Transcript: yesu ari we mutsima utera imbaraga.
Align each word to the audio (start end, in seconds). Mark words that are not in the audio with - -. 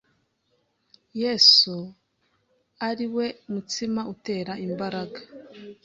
yesu 1.21 1.73
ari 2.89 3.05
we 3.15 3.25
mutsima 3.51 4.01
utera 4.13 4.53
imbaraga. 4.67 5.19